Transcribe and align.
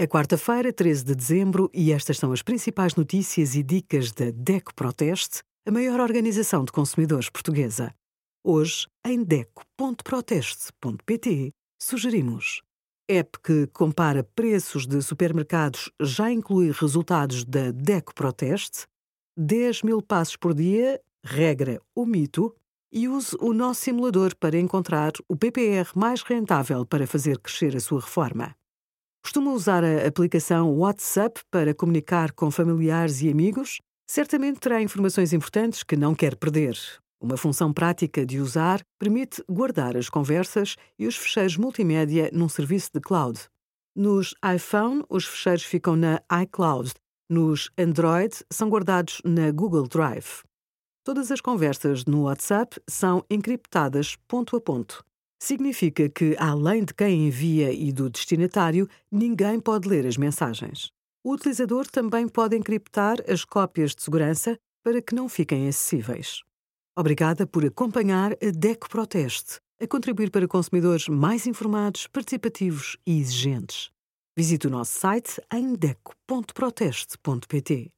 É 0.00 0.06
quarta-feira, 0.06 0.72
13 0.72 1.04
de 1.04 1.14
dezembro, 1.14 1.70
e 1.74 1.92
estas 1.92 2.16
são 2.16 2.32
as 2.32 2.40
principais 2.40 2.94
notícias 2.94 3.54
e 3.54 3.62
dicas 3.62 4.10
da 4.12 4.30
DECO 4.34 4.74
Proteste, 4.74 5.42
a 5.68 5.70
maior 5.70 6.00
organização 6.00 6.64
de 6.64 6.72
consumidores 6.72 7.28
portuguesa. 7.28 7.94
Hoje, 8.42 8.86
em 9.06 9.22
DECO.proteste.pt, 9.22 11.50
sugerimos 11.78 12.62
app 13.10 13.38
que 13.44 13.66
compara 13.74 14.24
preços 14.24 14.86
de 14.86 15.02
supermercados 15.02 15.90
já 16.00 16.32
inclui 16.32 16.72
resultados 16.72 17.44
da 17.44 17.70
DECO 17.70 18.14
Proteste, 18.14 18.86
10 19.36 19.82
mil 19.82 20.00
passos 20.00 20.36
por 20.36 20.54
dia, 20.54 20.98
regra 21.22 21.78
ou 21.94 22.06
mito, 22.06 22.56
e 22.90 23.06
use 23.06 23.36
o 23.38 23.52
nosso 23.52 23.82
simulador 23.82 24.34
para 24.34 24.58
encontrar 24.58 25.12
o 25.28 25.36
PPR 25.36 25.90
mais 25.94 26.22
rentável 26.22 26.86
para 26.86 27.06
fazer 27.06 27.38
crescer 27.38 27.76
a 27.76 27.80
sua 27.80 28.00
reforma. 28.00 28.56
Costuma 29.22 29.52
usar 29.52 29.84
a 29.84 30.06
aplicação 30.06 30.72
WhatsApp 30.72 31.40
para 31.50 31.74
comunicar 31.74 32.32
com 32.32 32.50
familiares 32.50 33.20
e 33.20 33.30
amigos? 33.30 33.78
Certamente 34.10 34.58
terá 34.58 34.82
informações 34.82 35.32
importantes 35.32 35.82
que 35.82 35.96
não 35.96 36.14
quer 36.14 36.34
perder. 36.36 36.76
Uma 37.20 37.36
função 37.36 37.72
prática 37.72 38.24
de 38.24 38.40
usar 38.40 38.80
permite 38.98 39.44
guardar 39.48 39.96
as 39.96 40.08
conversas 40.08 40.74
e 40.98 41.06
os 41.06 41.16
fecheiros 41.16 41.58
multimédia 41.58 42.30
num 42.32 42.48
serviço 42.48 42.90
de 42.94 43.00
cloud. 43.00 43.38
Nos 43.94 44.34
iPhone, 44.54 45.04
os 45.08 45.26
fecheiros 45.26 45.64
ficam 45.64 45.96
na 45.96 46.22
iCloud. 46.42 46.92
Nos 47.28 47.70
Android, 47.78 48.34
são 48.50 48.70
guardados 48.70 49.20
na 49.24 49.50
Google 49.52 49.86
Drive. 49.86 50.42
Todas 51.04 51.30
as 51.30 51.40
conversas 51.40 52.04
no 52.06 52.22
WhatsApp 52.22 52.80
são 52.88 53.24
encriptadas 53.30 54.16
ponto 54.26 54.56
a 54.56 54.60
ponto. 54.60 55.04
Significa 55.42 56.08
que, 56.10 56.36
além 56.38 56.84
de 56.84 56.92
quem 56.92 57.26
envia 57.26 57.72
e 57.72 57.90
do 57.90 58.10
destinatário, 58.10 58.86
ninguém 59.10 59.58
pode 59.58 59.88
ler 59.88 60.06
as 60.06 60.18
mensagens. 60.18 60.90
O 61.24 61.32
utilizador 61.32 61.86
também 61.86 62.28
pode 62.28 62.54
encriptar 62.56 63.16
as 63.26 63.42
cópias 63.44 63.94
de 63.94 64.02
segurança 64.02 64.58
para 64.82 65.00
que 65.00 65.14
não 65.14 65.26
fiquem 65.28 65.66
acessíveis. 65.66 66.42
Obrigada 66.96 67.46
por 67.46 67.64
acompanhar 67.64 68.32
a 68.32 68.50
DECO 68.54 68.90
Proteste, 68.90 69.60
a 69.80 69.86
contribuir 69.86 70.30
para 70.30 70.46
consumidores 70.46 71.08
mais 71.08 71.46
informados, 71.46 72.06
participativos 72.06 72.98
e 73.06 73.18
exigentes. 73.18 73.90
Visite 74.36 74.66
o 74.66 74.70
nosso 74.70 74.98
site 74.98 75.40
em 75.52 75.74
deco.proteste.pt. 75.74 77.90